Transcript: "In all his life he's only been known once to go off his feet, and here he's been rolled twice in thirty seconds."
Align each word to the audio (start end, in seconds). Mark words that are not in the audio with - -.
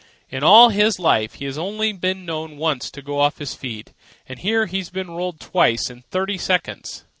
"In 0.31 0.41
all 0.43 0.69
his 0.69 0.97
life 0.97 1.35
he's 1.35 1.59
only 1.59 1.93
been 1.93 2.25
known 2.25 2.57
once 2.57 2.89
to 2.89 3.03
go 3.03 3.19
off 3.19 3.37
his 3.37 3.53
feet, 3.53 3.93
and 4.27 4.39
here 4.39 4.65
he's 4.65 4.89
been 4.89 5.11
rolled 5.11 5.39
twice 5.39 5.91
in 5.91 6.01
thirty 6.09 6.39
seconds." 6.39 7.05